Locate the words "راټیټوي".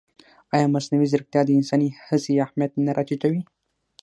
2.97-3.41